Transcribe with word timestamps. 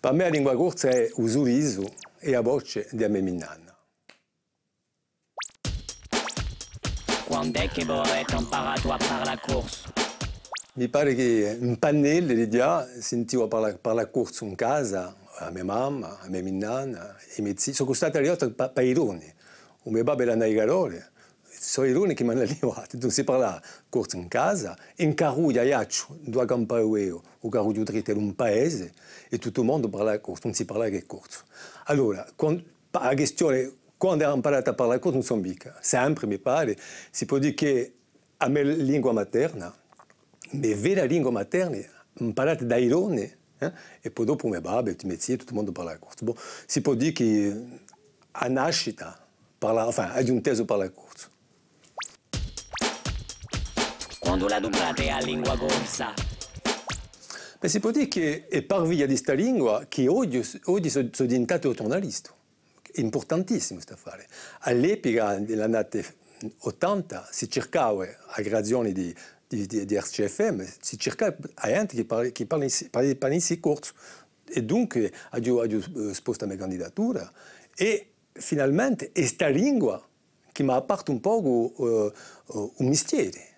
Per 0.00 0.12
me 0.12 0.22
la 0.22 0.30
lingua 0.30 0.54
corsa 0.54 0.90
è 0.90 1.10
il 1.16 1.28
sorriso 1.28 1.82
e 2.20 2.30
la 2.30 2.40
voce 2.40 2.86
di 2.92 3.04
mia 3.08 3.20
nonna. 3.20 3.76
Quando 7.26 7.58
è 7.58 7.68
che 7.68 7.82
avete 7.82 8.36
imparato 8.36 8.92
a 8.92 8.96
parlare 8.96 9.40
corso? 9.44 9.92
Mi 10.74 10.88
pare 10.88 11.16
che 11.16 11.58
un 11.60 11.80
pannello 11.80 12.32
di 12.32 12.48
già 12.48 12.86
sentivo 13.00 13.48
parlare, 13.48 13.78
parlare 13.78 14.08
corso 14.12 14.44
in 14.44 14.54
casa, 14.54 15.16
a 15.38 15.50
mia 15.50 15.64
mamma, 15.64 16.20
a 16.20 16.28
mia 16.28 16.42
nonna, 16.44 17.16
e 17.34 17.42
miei 17.42 17.58
zii. 17.58 17.72
Sono 17.72 17.92
stati 17.92 18.18
arrivati 18.18 18.48
per 18.52 18.70
pa, 18.70 18.80
ironi. 18.80 19.34
Un 19.82 19.92
mio 19.92 20.04
babbo 20.04 20.22
era 20.22 20.36
nei 20.36 20.54
garore. 20.54 21.10
Sono 21.60 21.86
ironi 21.86 22.14
che 22.14 22.24
mi 22.24 22.30
hanno 22.30 22.42
arrivato. 22.42 22.96
Non 23.00 23.10
si 23.10 23.24
parla 23.24 23.60
corso 23.88 24.16
in 24.16 24.28
casa, 24.28 24.76
in 24.96 25.14
carruglia 25.14 25.62
iaccio, 25.62 26.16
due 26.20 26.46
campaio, 26.46 27.22
o 27.40 27.48
carruglia 27.48 27.82
dritto 27.82 28.10
in 28.12 28.18
un 28.18 28.34
paese, 28.34 28.92
e 29.28 29.38
tutto 29.38 29.60
il 29.60 29.66
mondo 29.66 29.88
parla 29.88 30.18
corso, 30.20 30.42
non 30.44 30.54
si 30.54 30.64
parla 30.64 30.88
che 30.88 31.04
corso. 31.06 31.42
Allora, 31.84 32.26
quando, 32.34 32.62
la 32.90 33.14
questione, 33.14 33.72
quando 33.96 34.28
ho 34.28 34.34
imparato 34.34 34.70
a 34.70 34.74
parlare 34.74 35.00
corso, 35.00 35.16
non 35.16 35.24
sono 35.24 35.40
mica. 35.40 35.76
Sempre, 35.80 36.26
mi 36.26 36.38
pare, 36.38 36.76
si 37.10 37.26
può 37.26 37.38
dire 37.38 37.54
che 37.54 37.92
a 38.36 38.48
mia 38.48 38.62
lingua 38.62 39.12
materna, 39.12 39.74
mia 40.50 40.76
vera 40.76 41.04
lingua 41.04 41.30
materna, 41.30 41.76
imparata 42.18 42.64
da 42.64 42.76
ironi, 42.76 43.36
eh? 43.58 43.72
e 44.00 44.10
poi 44.10 44.24
dopo 44.24 44.48
mia 44.48 44.60
babbo, 44.60 44.90
i 44.90 44.96
miei 45.04 45.18
zii, 45.18 45.36
tutto 45.36 45.50
il 45.50 45.56
mondo 45.56 45.72
parla 45.72 45.98
corso. 45.98 46.24
Bon, 46.24 46.34
si 46.66 46.80
può 46.80 46.94
dire 46.94 47.12
che 47.12 47.62
a 48.30 48.48
nascita, 48.48 49.18
parla, 49.58 49.86
enfin, 49.86 50.10
ha 50.12 50.20
inteso 50.20 50.64
parlare 50.64 50.92
corso. 50.92 51.36
Quando 54.28 54.46
la 54.46 54.60
dublate 54.60 55.08
a 55.08 55.20
lingua 55.20 55.56
corsa? 55.56 56.12
Beh, 57.58 57.66
si 57.66 57.80
può 57.80 57.90
dire 57.90 58.08
che 58.08 58.46
è 58.46 58.60
per 58.60 58.82
via 58.82 59.06
di 59.06 59.14
questa 59.14 59.32
lingua 59.32 59.86
che 59.88 60.06
oggi, 60.06 60.46
oggi 60.64 60.90
sono, 60.90 61.08
diventato 61.20 61.72
giornalista. 61.72 62.30
È 62.92 63.00
importantissimo 63.00 63.80
questo 63.80 63.94
affare. 63.94 64.28
All'epoca, 64.60 65.38
nell'annata 65.38 66.00
80, 66.58 67.26
si 67.30 67.48
cercava, 67.48 68.06
a 68.26 68.42
grazioni 68.42 68.92
di, 68.92 69.14
di, 69.46 69.66
di, 69.66 69.86
di 69.86 69.98
RCFM, 69.98 70.62
si 70.78 70.98
cercava 70.98 71.34
gente 71.64 71.96
che 71.96 72.04
parli, 72.04 72.30
che 72.30 72.44
parli, 72.44 72.70
parli, 72.90 73.16
parli 73.16 73.60
corso. 73.60 73.94
E 74.44 74.62
dunque 74.62 75.10
ho, 75.30 75.62
ho 75.62 76.12
spostato 76.12 76.44
la 76.44 76.48
mia 76.48 76.58
candidatura 76.58 77.32
e 77.74 78.10
finalmente 78.32 79.10
questa 79.10 79.48
lingua 79.48 80.06
che 80.52 80.62
mi 80.62 80.72
ha 80.72 80.74
aperto 80.74 81.12
un 81.12 81.20
po' 81.20 81.40
uh, 81.42 82.12
uh, 82.44 82.72
un 82.76 82.88
mestiere. 82.88 83.56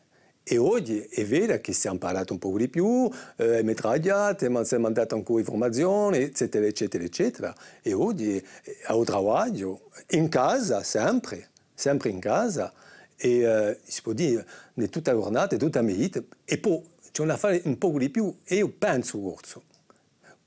E 0.53 0.59
oggi 0.59 0.99
è 1.03 1.25
vero 1.25 1.61
che 1.61 1.73
si 1.73 1.87
è 1.87 1.93
imparato 1.93 2.33
un 2.33 2.41
po' 2.41 2.59
di 2.59 2.67
più, 2.67 3.09
eh, 3.37 3.63
mi 3.63 3.73
tragiate, 3.73 4.49
mi 4.49 4.65
si 4.65 4.75
è 4.75 4.79
mandato 4.79 5.15
ancora 5.15 5.39
informazioni, 5.39 6.19
eccetera, 6.19 6.67
eccetera, 6.67 7.05
eccetera. 7.05 7.55
E 7.81 7.93
oggi 7.93 8.35
eh, 8.35 8.45
ho 8.89 9.05
lavoro 9.07 9.91
in 10.09 10.29
casa, 10.29 10.83
sempre, 10.83 11.51
sempre 11.73 12.09
in 12.09 12.19
casa. 12.19 12.73
E 13.15 13.43
eh, 13.43 13.79
si 13.85 14.03
può 14.03 14.13
dire, 14.13 14.45
tutta 14.91 15.13
la 15.13 15.21
giornata, 15.21 15.57
tutta 15.57 15.79
la 15.79 15.87
mia 15.87 15.95
vita. 15.95 16.21
E 16.45 16.59
poi 16.59 16.83
c'è 17.13 17.23
una 17.23 17.37
fare 17.37 17.63
un 17.67 17.79
po' 17.79 17.97
di 17.97 18.11
più 18.11 18.35
e 18.43 18.57
io 18.57 18.71
penso 18.77 19.21
corso. 19.21 19.63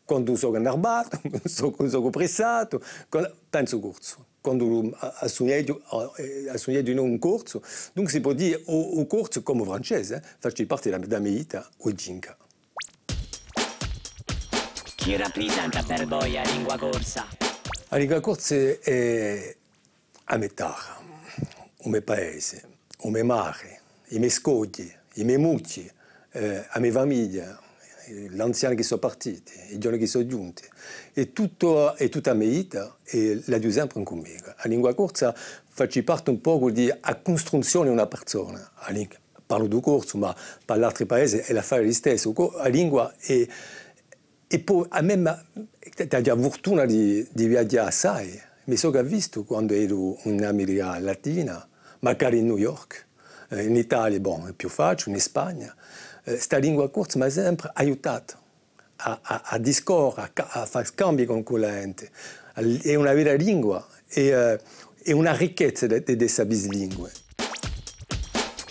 Quando 0.04 0.36
sono 0.36 0.58
innervato, 0.58 1.22
quando 1.72 1.88
sono 1.88 2.10
pressato, 2.10 2.84
penso 3.50 3.80
corso 3.80 4.32
quando 4.44 4.94
sognato, 5.28 5.82
ha 5.88 6.58
sognato 6.58 6.92
in 6.92 7.00
un 7.00 7.18
corso. 7.18 7.64
Dunque 7.94 8.12
si 8.12 8.20
può 8.20 8.34
dire 8.34 8.62
o 8.66 9.08
corso 9.08 9.42
come 9.42 9.64
francese, 9.64 10.16
eh? 10.18 10.22
faccio 10.38 10.66
parte 10.66 10.90
della 10.90 11.20
mia 11.20 11.32
vita 11.32 11.66
o 11.78 11.92
ginca. 11.94 12.36
Chi 14.98 15.16
rappresenta 15.16 15.82
per 15.82 16.06
voi 16.08 16.34
la 16.34 16.44
lingua 16.44 16.78
corsa? 16.78 17.26
La 17.88 17.98
lingua 17.98 18.20
corsa 18.20 18.56
è 18.82 19.56
a 20.26 20.38
metà, 20.38 20.76
mio 21.84 22.02
paese, 22.02 22.64
mio 23.04 23.24
mare, 23.24 23.82
i 24.10 24.18
miei 24.18 24.30
scogli, 24.30 24.92
i 25.16 25.24
miei 25.24 25.38
mucchi, 25.38 25.90
eh, 26.32 26.66
la 26.74 26.80
mia 26.82 26.92
famiglia, 26.92 27.62
gli 28.08 28.40
anziani 28.40 28.76
che 28.76 28.84
sono 28.84 29.00
partiti, 29.00 29.54
i 29.70 29.78
giorni 29.78 29.98
che 29.98 30.08
sono 30.08 30.26
giunti. 30.26 30.64
E, 31.14 31.34
tutto, 31.34 31.96
e 31.96 32.10
tutta 32.10 32.34
vita 32.34 32.98
e 33.04 33.42
la 33.46 33.60
do 33.60 33.72
sempre 33.72 34.04
con 34.04 34.20
me. 34.20 34.36
La 34.44 34.64
lingua 34.64 34.94
corsa 34.94 35.34
faccio 35.36 36.04
parte 36.04 36.30
un 36.30 36.42
po' 36.42 36.70
di 36.70 36.92
a 36.92 37.16
costruzione 37.16 37.88
di 37.88 37.94
una 37.94 38.08
persona. 38.08 38.72
Parlo 39.46 39.68
di 39.68 39.80
corso, 39.82 40.18
ma 40.18 40.36
per 40.66 40.82
altri 40.84 41.06
paesi 41.06 41.38
è 41.38 41.54
l'affare 41.54 41.84
di 41.84 41.94
stesso. 41.94 42.34
La 42.56 42.68
lingua 42.68 43.14
è... 43.18 43.48
E 44.48 44.60
poi 44.60 44.86
a 44.90 45.02
me 45.02 45.14
ho 45.14 46.08
la 46.10 46.38
fortuna 46.38 46.86
di, 46.86 47.28
di 47.32 47.48
viaggiare 47.48 47.88
assai. 47.88 48.42
Mi 48.66 48.78
sono 48.78 49.02
visto 49.04 49.44
quando 49.44 49.74
ero 49.74 50.18
in 50.24 50.46
America 50.46 50.98
Latina, 51.00 51.68
magari 52.00 52.40
in 52.40 52.46
New 52.46 52.58
York. 52.58 53.08
In 53.50 53.76
Italia 53.76 54.20
bon, 54.20 54.48
è 54.48 54.54
più 54.54 54.70
facile, 54.70 55.16
in 55.16 55.22
Spagna 55.22 55.76
questa 56.24 56.58
lingua 56.58 56.90
corsa 56.90 57.18
mi 57.18 57.26
ha 57.26 57.30
sempre 57.30 57.70
aiutato 57.74 58.38
a, 58.98 59.20
a, 59.22 59.42
a 59.44 59.58
discorrere, 59.58 60.32
a, 60.36 60.62
a, 60.62 60.66
fare 60.66 60.86
scambi 60.86 61.26
con 61.26 61.44
quella 61.44 61.70
gente. 61.70 62.10
È 62.54 62.96
una 62.96 63.14
vera 63.14 63.34
lingua, 63.34 63.86
è, 64.08 64.58
è 65.04 65.12
una 65.12 65.36
ricchezza 65.36 65.86
di 65.86 66.16
questa 66.16 66.46
bislingua. 66.46 67.10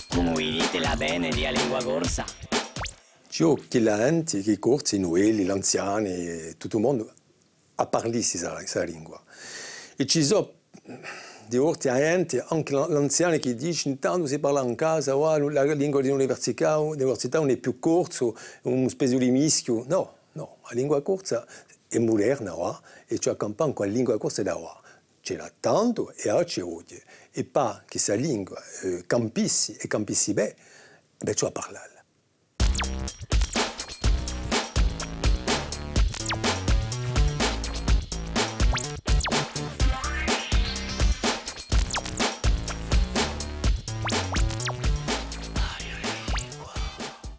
Come 0.09 0.35
dite 0.35 0.95
bene 0.97 1.29
di 1.29 1.47
lingua 1.53 1.83
corsa? 1.83 2.25
Che 3.29 3.81
la 3.81 3.97
gente, 3.97 4.41
che 4.41 4.59
corsi, 4.59 4.99
noi, 4.99 5.33
gli 5.33 5.51
anziani, 5.51 6.57
tutto 6.57 6.77
il 6.77 6.83
mondo, 6.83 7.13
a 7.75 7.87
parlare 7.87 8.19
questa 8.21 8.83
lingua. 8.83 9.23
E 9.97 10.07
ci 10.07 10.23
sono 10.25 10.53
di 11.53 11.59
orti 11.59 11.89
a 11.89 11.97
gente, 11.97 12.43
anche 12.49 12.73
l'anziano 12.73 13.37
che 13.37 13.55
dice 13.55 13.91
intanto 13.91 14.27
si 14.27 14.39
parla 14.39 14.63
in 14.63 14.75
casa, 14.75 15.15
la 15.15 15.63
lingua 15.75 16.01
dell'università, 16.01 16.79
dell'università 16.79 17.41
non 17.41 17.51
è 17.51 17.59
più 17.59 17.79
corso, 17.79 18.35
un 18.63 18.89
specie 18.89 19.19
di 19.19 19.31
mischio. 19.31 19.85
No, 19.87 20.15
no, 20.33 20.57
la 20.63 20.71
lingua 20.73 21.03
corsa 21.03 21.47
è 21.89 21.99
moderna 21.99 22.55
e 23.07 23.19
c'è 23.19 23.37
la 23.39 23.85
lingua 23.85 24.17
corsa 24.17 24.43
da. 24.43 24.57
C'è 25.21 25.39
tanto 25.61 26.15
e 26.17 26.31
oggi 26.31 26.61
oggi. 26.61 27.01
E 27.31 27.45
che 27.45 27.83
questa 27.87 28.15
lingua 28.15 28.59
eh, 28.85 29.05
campissi 29.07 29.77
e 29.79 29.87
campissi 29.89 30.33
beh. 30.33 30.57